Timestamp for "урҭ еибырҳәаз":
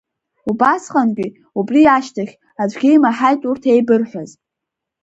3.49-4.31